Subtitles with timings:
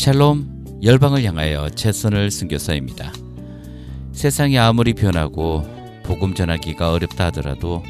[0.00, 3.12] 샬롬 열방을 향하여 최선을 순교사입니다.
[4.12, 5.62] 세상이 아무리 변하고
[6.04, 7.82] 복음 전하기가 어렵다 하더라도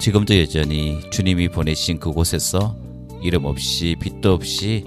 [0.00, 2.76] 지금도 여전히 주님이 보내신 그곳에서
[3.22, 4.84] 이름 없이 빛도 없이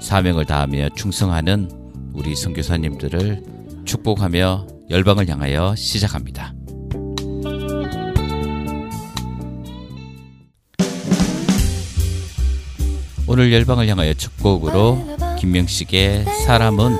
[0.00, 1.70] 사명을 다하며 충성하는
[2.12, 3.44] 우리 선교사님들을
[3.84, 6.52] 축복하며 열방을 향하여 시작합니다.
[13.28, 16.96] 오늘 열방을 향하여 첫 곡으로 김명식의 사람은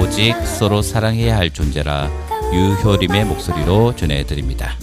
[0.00, 2.10] 오직 서로 사랑해야 할 존재라
[2.52, 4.76] 유효림의 목소리로 전해드립니다.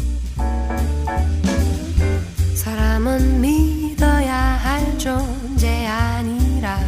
[2.56, 6.80] 사람은 믿어야 할 존재 아니라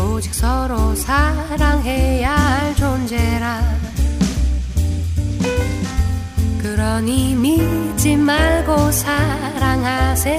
[0.00, 3.62] 오직 서로 사랑해야 할 존재라
[6.62, 10.36] 그러니 믿지 말고 사랑하세요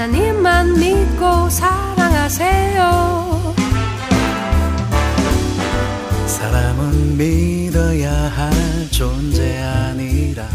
[0.00, 2.80] 하나님만 믿고 사랑하세요.
[6.26, 8.50] 사람은 믿어야 할
[8.90, 10.48] 존재 아니라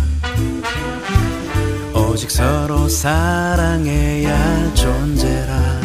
[1.94, 5.80] 오직 서로 사랑해야 할 존재라.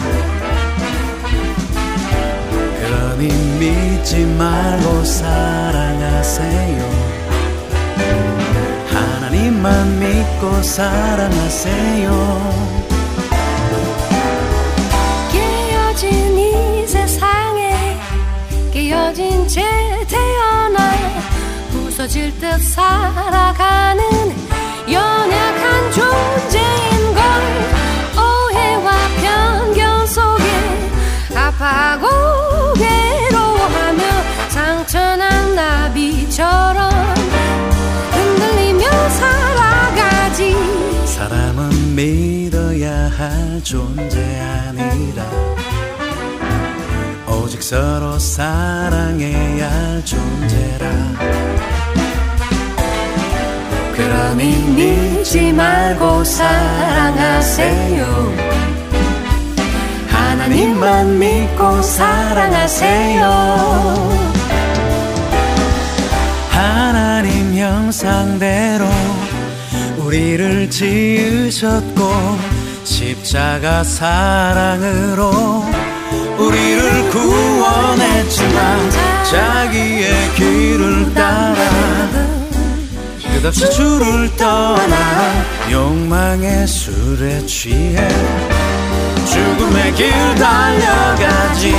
[2.80, 6.80] 그러니 믿지 말고 사랑하세요.
[8.88, 12.10] 하나님만 믿고 사랑하세요
[19.10, 19.62] 깨어진 채
[20.06, 20.78] 태어나
[21.70, 24.04] 부서질 듯 살아가는
[24.90, 27.24] 연약한 존재인 걸
[28.16, 30.44] 오해와 편견 속에
[31.34, 34.02] 아파하고 괴로워하며
[34.48, 36.92] 상처난 나비처럼
[38.12, 40.54] 흔들리며 살아가지.
[41.06, 45.24] 사람은 믿어야 할 존재 아니라
[47.60, 50.90] 오직 서로 사랑해야 할 존재라.
[53.94, 58.06] 그러니 믿지 말고 사랑하세요.
[60.08, 63.24] 하나님만 믿고 사랑하세요.
[66.48, 68.86] 하나님 형상대로
[69.98, 72.10] 우리를 지으셨고
[72.84, 75.30] 십자가 사랑으로
[76.38, 78.90] 우리를 구원했지만
[79.24, 81.56] 자기의 길을 따라
[83.40, 84.96] 끝없이 주를 떠나
[85.70, 88.08] 욕망의 술에 취해
[89.26, 91.74] 죽음의 길 달려가지.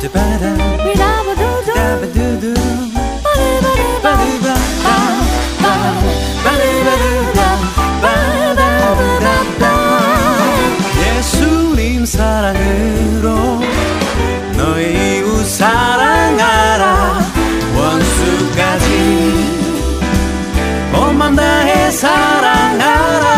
[0.00, 0.56] 드바라
[0.94, 2.13] 다바두
[12.06, 13.60] 사랑으로
[14.56, 17.20] 너의 이웃 사랑하라.
[17.76, 18.88] 원수까지
[20.92, 23.34] 몸만 다해 사랑하라.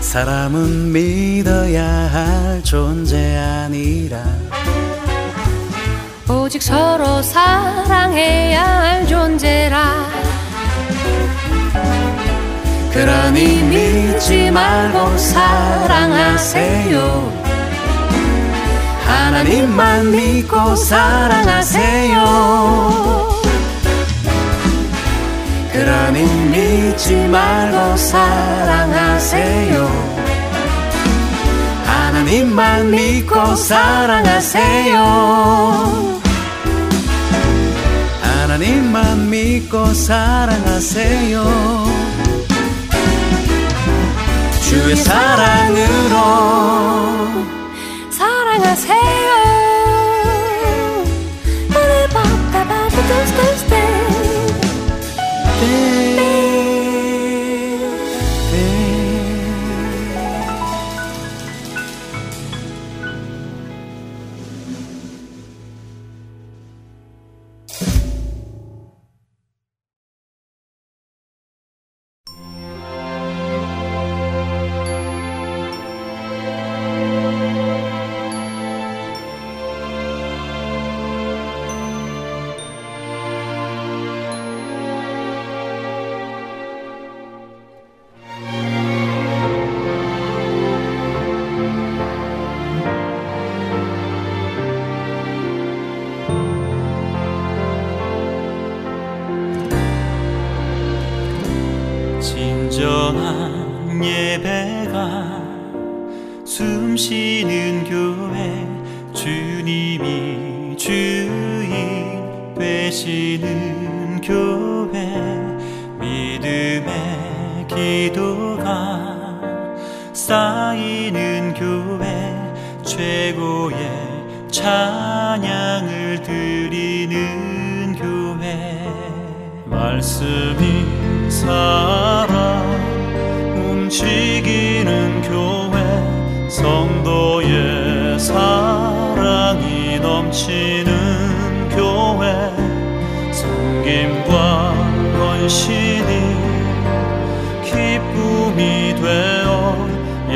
[0.00, 4.22] 사람은 믿어야 할 존재 아니라.
[6.28, 10.03] 오직 서로 사랑해야 할 존재라
[13.46, 16.98] 믿지 말고 사랑하세요.
[19.06, 22.24] 하나님만 믿고 사랑하세요.
[25.72, 29.88] 그러니 믿지 말고 사랑하세요.
[31.86, 35.44] 하나님만 믿고 사랑하세요.
[38.54, 42.03] 하나님만 믿고 사랑하세요
[44.74, 46.16] 주의 사랑으로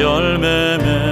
[0.00, 1.07] 열매맺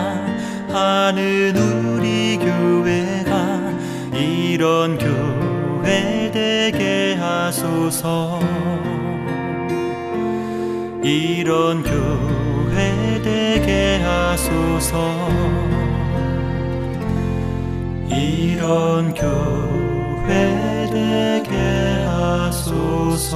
[1.57, 3.73] 우리 교회가
[4.13, 8.39] 이런 교회 되게 하소서.
[11.03, 15.29] 이런 교회 되게 하소서.
[18.07, 23.35] 이런 교회 되게 하소서.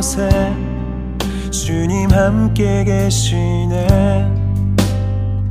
[0.00, 0.30] 곳에
[1.50, 4.32] 주님 함께 계시네.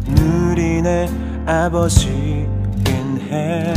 [0.08, 1.08] 누리네
[1.46, 2.48] 아버지
[2.88, 3.72] 은혜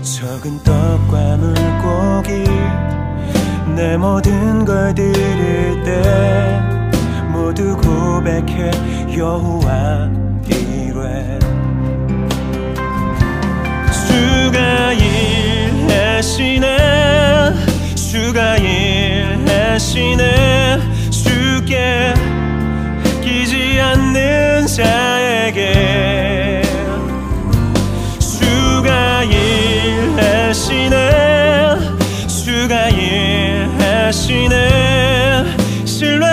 [0.00, 2.44] 적은 떡과 물고기
[3.74, 6.60] 내 모든 걸 드릴 때
[7.32, 8.70] 모두 고백해
[9.18, 10.08] 여호와
[10.46, 11.36] 이래
[14.06, 16.72] 주가 일하시네
[18.12, 20.20] 주가 일하시네.
[21.10, 22.12] 주께
[23.22, 26.60] 끼지 않는 자에게
[28.20, 30.94] 주가 일하시네.
[32.28, 34.56] 주가 일하시네.
[35.86, 36.31] 신뢰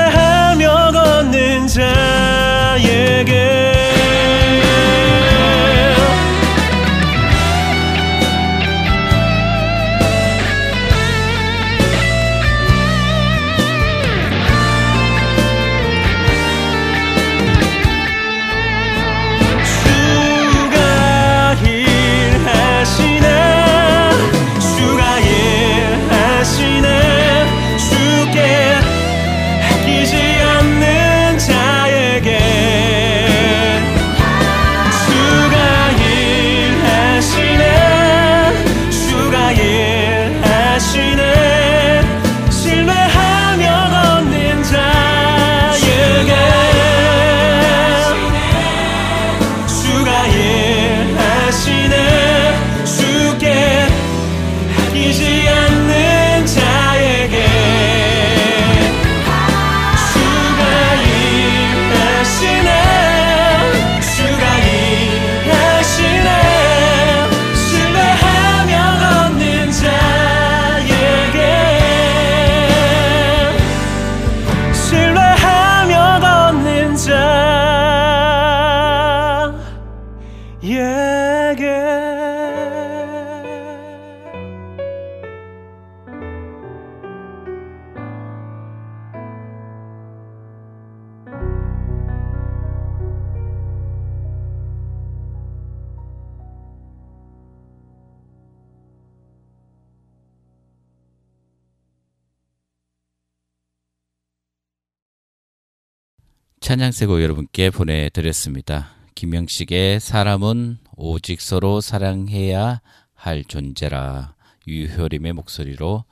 [106.70, 108.92] 찬양세고 여러분께 보내드렸습니다.
[109.16, 112.82] 김영식의 사람은 오직 서로 사랑해야
[113.16, 114.36] 할 존재라
[114.68, 116.04] 유효림의 목소리로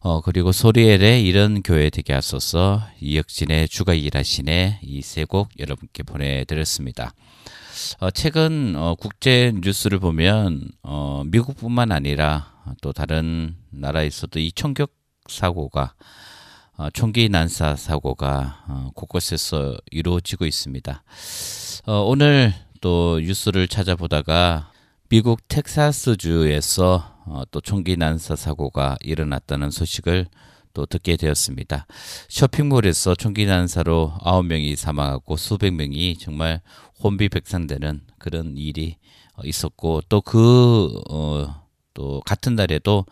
[0.00, 7.12] 어, 그리고 소리엘의 이런 교회 되게 하소서 이혁진의 주가 일하시네 이 세 곡 여러분께 보내드렸습니다.
[8.00, 14.90] 어, 최근 어, 국제 뉴스를 보면 어, 미국뿐만 아니라 또 다른 나라에서도 이 총격
[15.28, 15.94] 사고가
[16.78, 21.02] 어, 총기 난사 사고가 어, 곳곳에서 이루어지고 있습니다.
[21.86, 22.52] 어, 오늘
[22.82, 24.72] 또 뉴스를 찾아보다가
[25.08, 30.26] 미국 텍사스주에서 어, 또 총기 난사 사고가 일어났다는 소식을
[30.74, 31.86] 또 듣게 되었습니다.
[32.28, 36.60] 쇼핑몰에서 총기 난사로 9명이 사망하고 수백 명이 정말
[37.02, 38.98] 혼비백산되는 그런 일이
[39.34, 43.06] 어, 있었고 또그 어, 또 같은 날에도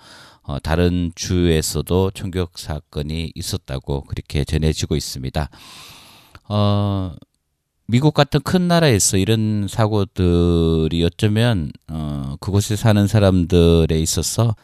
[0.45, 5.49] 어, 다른 주에서도 총격 사건이 있었다고 그렇게 전해지고 있습니다.
[6.49, 7.15] 어,
[7.87, 14.55] 미국 같은 큰 나라에서 이런 사고들이 어쩌면 어, 그곳에 사는 사람들에 있어서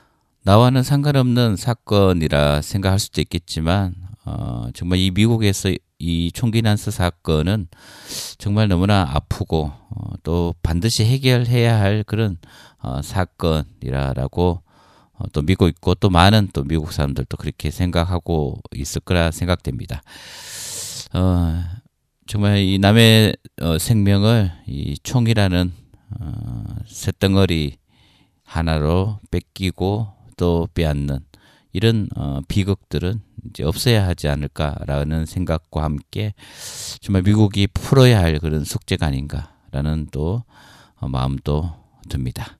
[0.42, 3.94] 나와는 상관없는 사건이라 생각할 수도 있겠지만
[4.24, 7.68] 어, 정말 이 미국에서 이 총기 난사 사건은
[8.38, 12.38] 정말 너무나 아프고 어, 또 반드시 해결해야 할 그런
[12.78, 14.69] 어, 사건이라라고 어,
[15.32, 20.02] 또 믿고 있고 또 많은 또 미국 사람들도 그렇게 생각하고 있을 거라 생각됩니다.
[21.12, 21.62] 어,
[22.26, 25.72] 정말 이 남의 어, 생명을 이 총이라는
[26.20, 27.76] 어, 쇳덩어리
[28.44, 31.20] 하나로 뺏기고 또 빼앗는
[31.72, 36.34] 이런 어, 비극들은 이제 없어야 하지 않을까라는 생각과 함께
[37.00, 40.44] 정말 미국이 풀어야 할 그런 숙제가 아닌가라는 또
[40.96, 41.72] 어, 마음도
[42.08, 42.59] 듭니다.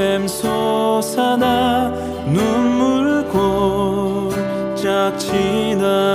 [0.00, 1.92] 샘 솟아나
[2.24, 6.09] 눈물 골짝 지나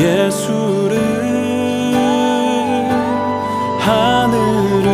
[0.00, 0.98] 예수를
[3.78, 4.88] 하늘을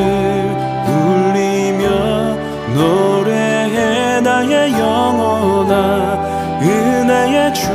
[0.89, 2.37] 울리며
[2.75, 6.27] 노래해 나의 영혼아.
[6.61, 7.71] 은혜의 주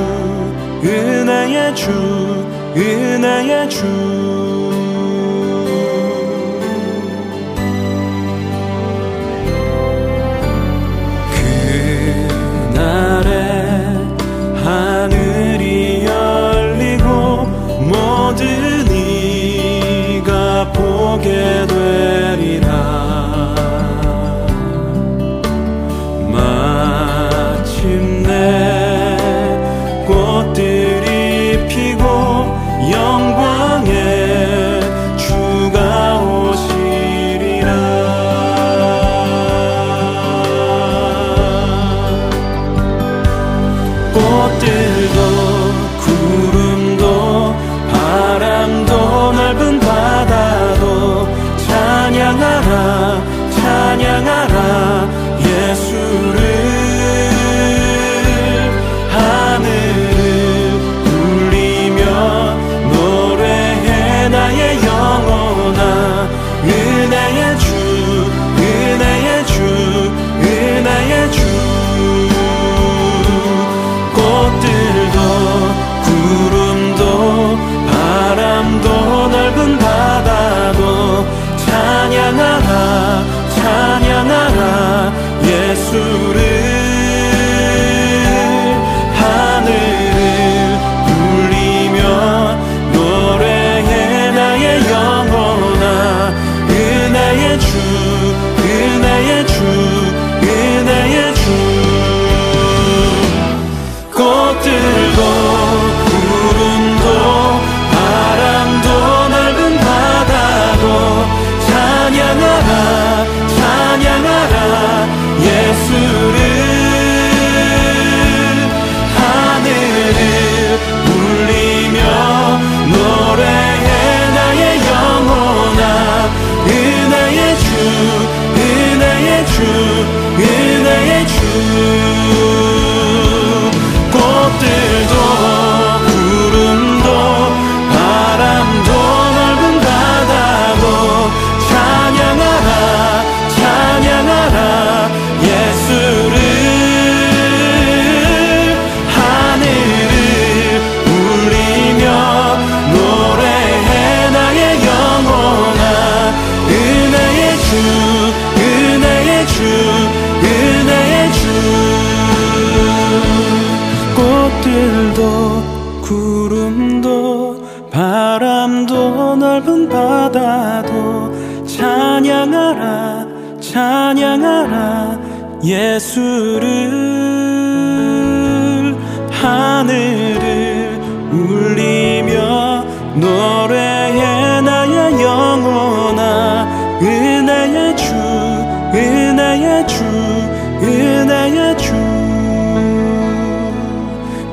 [0.83, 1.91] 은혜의 주
[2.75, 4.20] 은혜의 주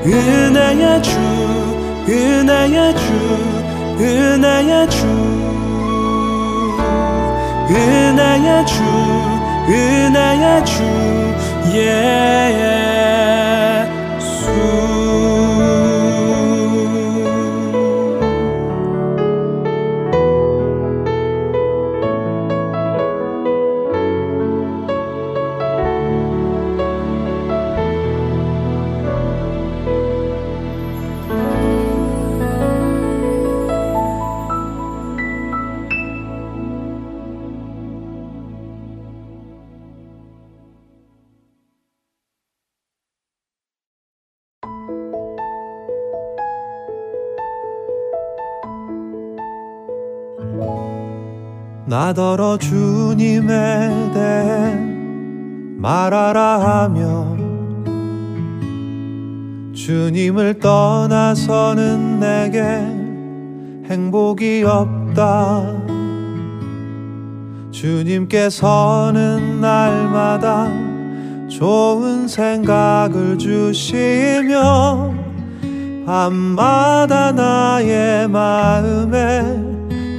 [0.09, 1.19] 은혜의 주
[2.09, 3.39] 은혜의 주
[4.01, 5.07] 은혜의 주.
[7.71, 8.83] 은혜의 주
[9.69, 10.83] 은혜의 주.
[11.75, 12.98] 예수
[52.09, 54.75] 나더러 주님에 대해
[55.77, 57.37] 말하라 하며
[59.75, 62.63] 주님을 떠나서는 내게
[63.93, 65.77] 행복이 없다.
[67.71, 70.71] 주님께서는 날마다
[71.49, 75.13] 좋은 생각을 주시며
[76.07, 79.43] 밤마다 나의 마음에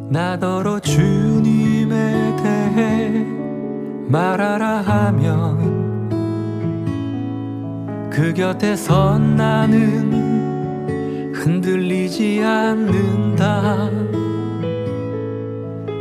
[0.09, 3.25] 나더러 주님에 대해
[4.07, 6.09] 말하라 하면
[8.09, 13.89] 그 곁에 선 나는 흔들리지 않는다.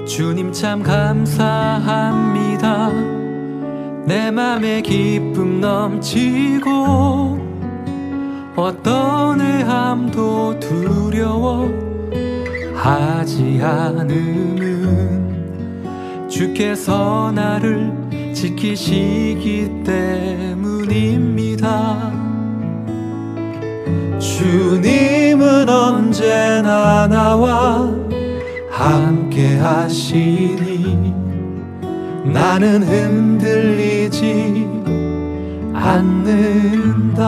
[0.04, 1.72] 주님 참 감사합니다.
[4.04, 7.38] 내 맘에 기쁨 넘치고
[8.56, 11.70] 어떤 의함도 두려워
[12.74, 15.22] 하지 않음은
[16.28, 17.92] 주께서 나를
[18.34, 21.22] 지키시기 때문입니다.
[24.18, 27.88] 주님은 언제나 나와
[28.70, 30.71] 함께 하시니
[32.24, 34.68] 나는 흔들리지
[35.74, 37.22] 않는다.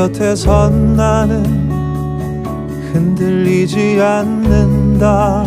[0.00, 1.44] 곁에 선 나는
[2.90, 5.44] 흔들리지 않는다.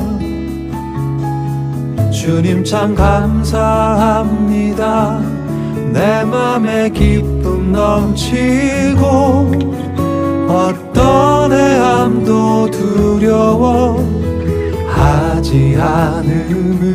[2.11, 4.13] 주님 참 감사합니다.
[5.91, 9.49] 내 맘에 기쁨 넘치고
[10.47, 14.07] 어떤 애함도 두려워
[14.87, 16.93] 하지 않음은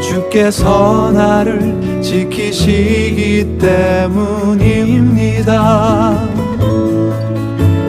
[0.00, 4.96] 주께서 나를 지키시기 때문입니다.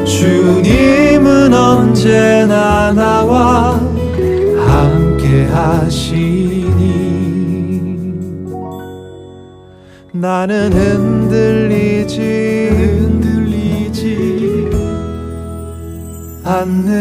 [0.06, 3.80] 주님은 언제나 나와
[4.65, 6.67] 함께 하시니
[10.12, 12.20] 나는 흔들리지
[12.72, 14.08] 흔들리지
[16.43, 16.98] 않는다.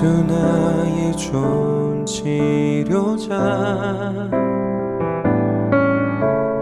[0.00, 3.36] 예수 나의 좋은 치료자.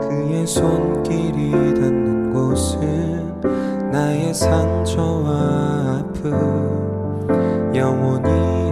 [0.02, 3.40] 그의 손길이 닿는 곳은
[3.92, 6.32] 나의 상처와 아픔.
[7.76, 8.67] 영원히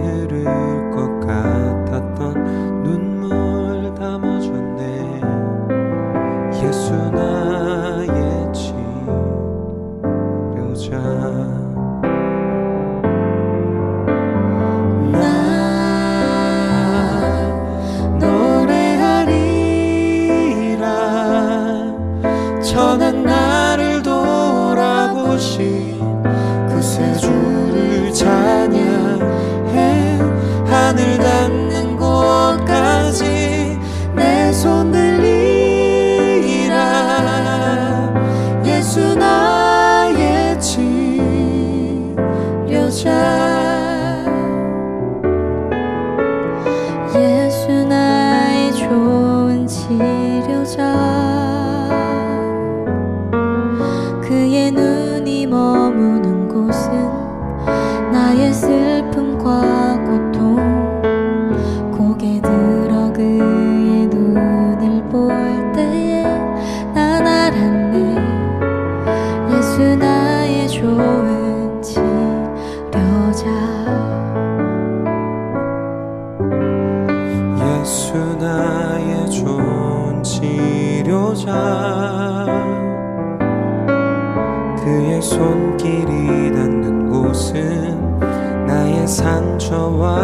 [84.87, 88.19] 그의 손길이 닿는 곳은
[88.65, 90.15] 나의 상처와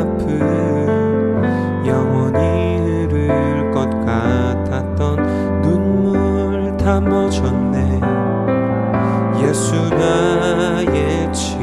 [0.00, 0.40] 아픔.
[1.86, 8.00] 영원히 흐를 것 같았던 눈물 담아줬네.
[9.42, 11.59] 예수 나의 치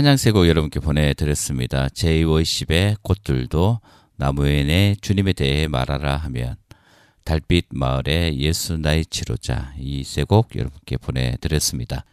[0.00, 1.90] 찬양 세곡 여러분께 보내드렸습니다.
[1.90, 3.80] 제이워십의 꽃들도
[4.16, 6.56] 나무에 내 주님에 대해 말하라 하면
[7.24, 12.06] 달빛 마을의 예수 나의 치료자 이 세곡 여러분께 보내드렸습니다.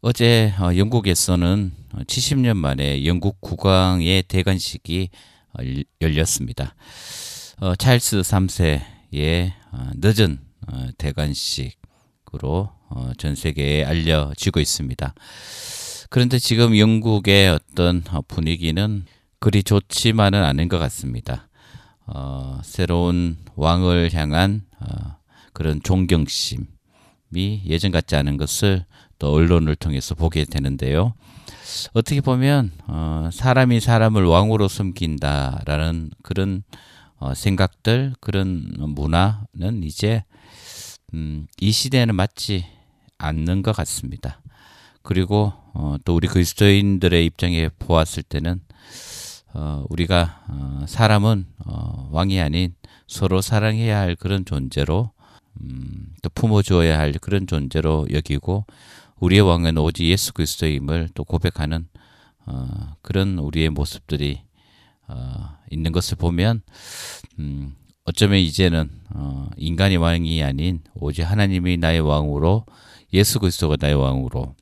[0.00, 1.70] 어제 어, 영국에서는
[2.08, 5.10] 70년 만에 영국 국왕의 대관식이
[5.52, 6.74] 어, 열- 열렸습니다.
[7.60, 15.14] 어, 찰스 3세의 어, 늦은 어, 대관식으로 어, 전 세계에 알려지고 있습니다.
[16.08, 19.04] 그런데 지금 영국의 어떤 분위기는
[19.40, 21.48] 그리 좋지만은 않은 것 같습니다.
[22.06, 25.16] 어, 새로운 왕을 향한 어,
[25.52, 26.64] 그런 존경심이
[27.66, 28.84] 예전 같지 않은 것을
[29.18, 31.12] 또 언론을 통해서 보게 되는데요.
[31.92, 36.62] 어떻게 보면 어, 사람이 사람을 왕으로 섬긴다라는 그런
[37.18, 40.24] 어, 생각들 그런 문화는 이제
[41.14, 42.64] 음, 이 시대에는 맞지
[43.18, 44.40] 않는 것 같습니다.
[45.08, 48.60] 그리고 어, 또 우리 그리스도인들의 입장에 보았을 때는
[49.54, 52.74] 어, 우리가 어, 사람은 어, 왕이 아닌
[53.06, 55.10] 서로 사랑해야 할 그런 존재로
[55.62, 58.66] 음, 또 품어주어야 할 그런 존재로 여기고
[59.18, 61.88] 우리의 왕은 오직 예수 그리스도임을 또 고백하는
[62.44, 62.68] 어,
[63.00, 64.42] 그런 우리의 모습들이
[65.06, 66.60] 어, 있는 것을 보면
[67.38, 72.66] 음, 어쩌면 이제는 어, 인간이 왕이 아닌 오직 하나님이 나의 왕으로
[73.14, 74.54] 예수 그리스도가 나의 왕으로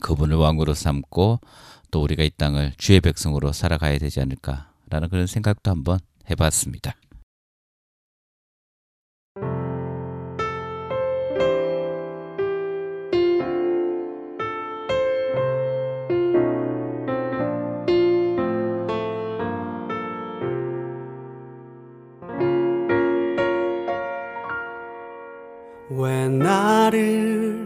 [0.00, 1.40] 그분을 왕으로 삼고
[1.90, 5.98] 또 우리가 이 땅을 주의 백성으로 살아가야 되지 않을까라는 그런 생각도 한번
[6.30, 6.94] 해봤습니다.
[25.88, 27.65] 왜 나를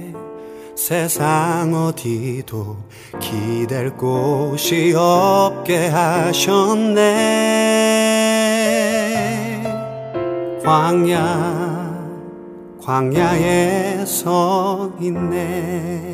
[0.75, 2.77] 세상 어디도
[3.19, 7.51] 기댈 곳이 없게 하셨네.
[10.63, 11.91] 광야
[12.81, 16.13] 광야에 서 있네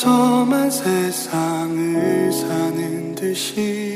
[0.00, 3.87] 서만 세상을 사는 듯이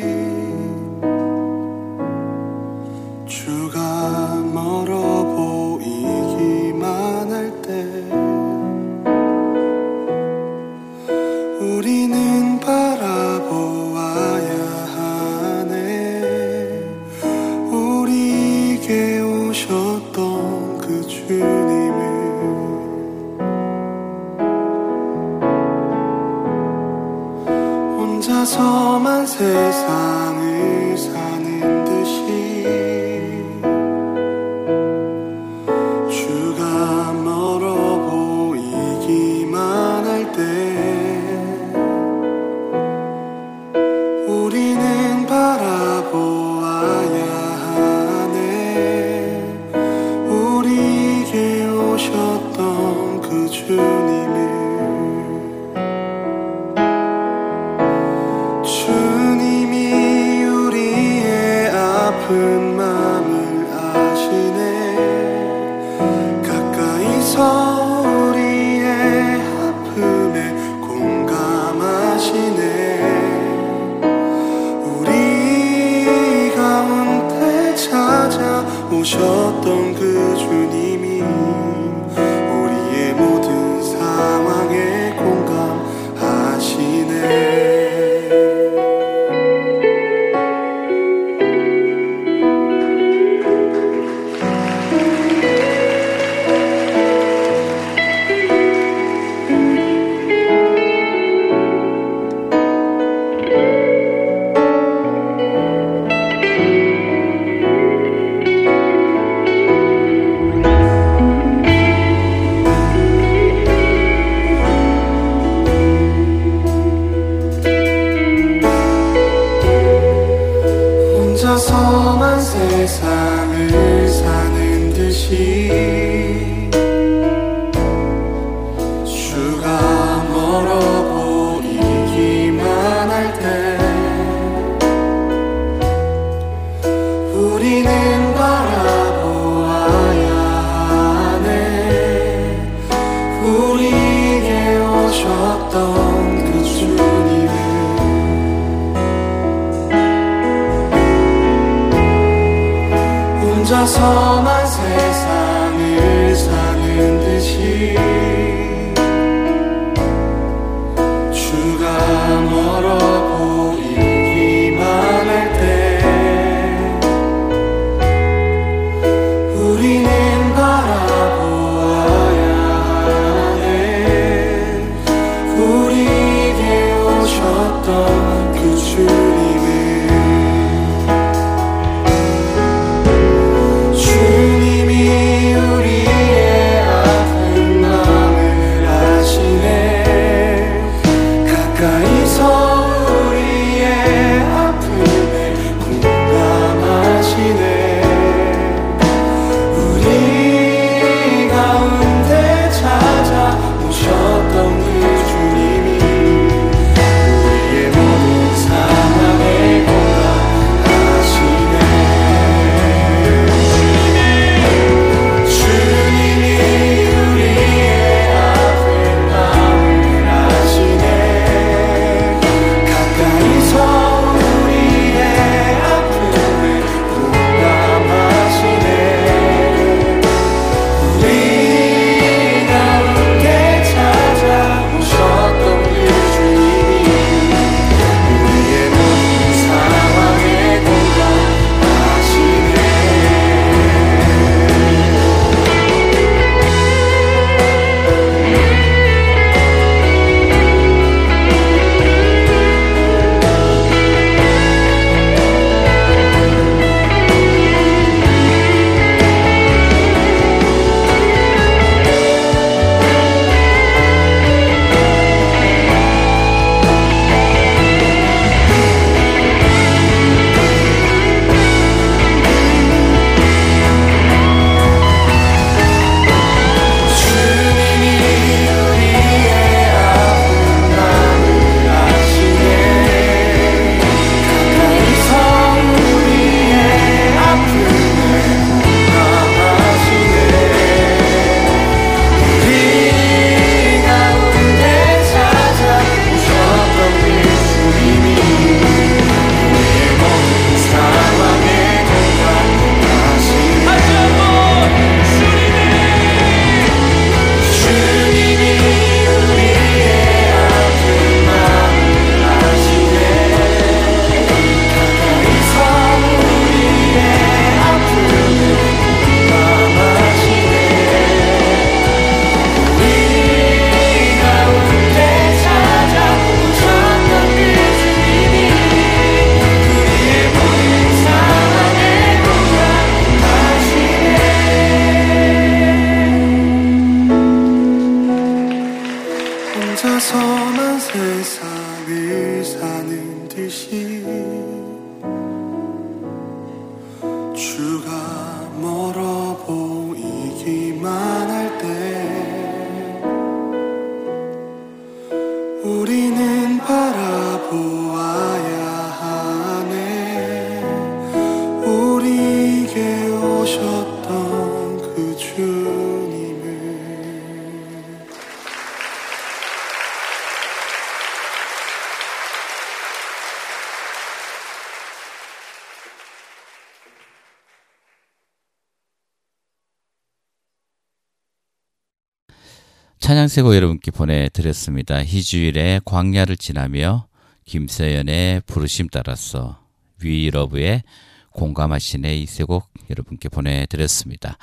[383.53, 385.23] 세고 여러분께 보내드렸습니다.
[385.23, 387.27] 희주일의 광야를 지나며
[387.67, 389.79] 김세연의 부르심 따라서
[390.23, 391.03] 위러브의
[391.51, 394.57] 공감하시네 이세곡 여러분께 보내드렸습니다.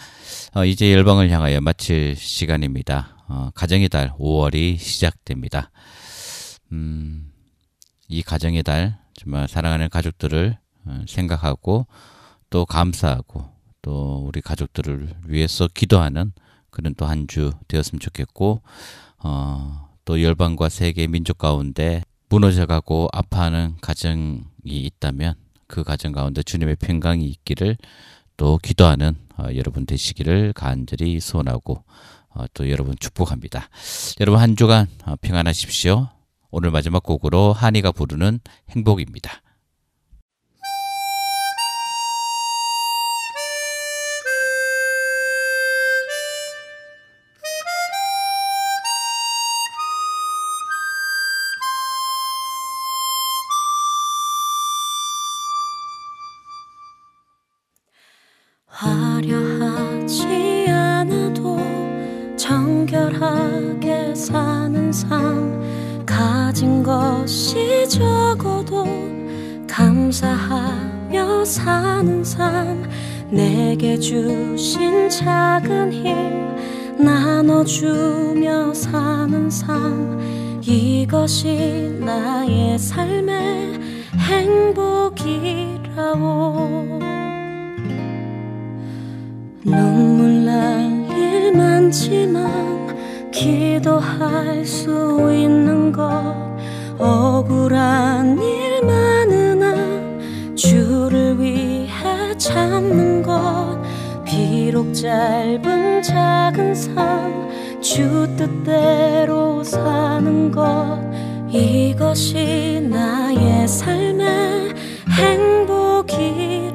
[0.55, 3.25] 어, 이제 열방을 향하여 마칠 시간입니다.
[3.27, 5.69] 어, 가정의 달 5월이 시작됩니다.
[6.71, 7.31] 음,
[8.07, 11.85] 이 가정의 달 정말 사랑하는 가족들을 어, 생각하고
[12.49, 13.51] 또 감사하고
[13.83, 16.33] 또 우리 가족들을 위해서 기도하는
[16.79, 18.61] 그런 또 한 주 되었으면 좋겠고
[19.19, 25.35] 어, 또 열방과 세계 민족 가운데 무너져가고 아파하는 가정이 있다면
[25.67, 27.77] 그 가정 가운데 주님의 평강이 있기를
[28.37, 31.83] 또 기도하는 어, 여러분 되시기를 간절히 소원하고
[32.29, 33.69] 어, 또 여러분 축복합니다.
[34.21, 36.07] 여러분 한 주간 어, 평안하십시오.
[36.51, 39.41] 오늘 마지막 곡으로 한이가 부르는 행복입니다.
[69.67, 72.89] 감사하며 사는 삶
[73.31, 83.79] 내게 주신 작은 힘 나눠주며 사는 삶 이것이 나의 삶의
[84.17, 85.69] 행복이라오.
[89.63, 94.89] 눈물 날 일 많지만 기도할 수
[95.33, 95.48] 있는
[108.49, 110.99] 뜻대로 사는 것
[111.49, 114.73] 이것이 나의 삶의
[115.99, 116.69] 행복이라오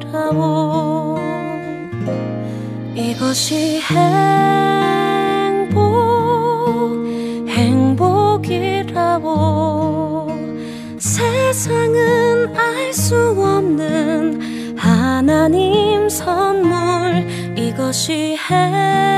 [2.95, 5.75] 이것이 행복,
[7.49, 9.25] 행복이라고.
[10.97, 19.14] 세상은 알 수 없는 하나님 선물 이것이 행복,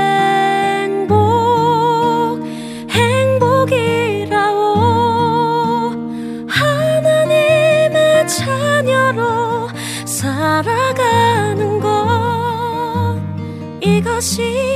[14.20, 14.67] 이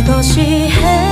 [0.00, 1.09] 이것이 행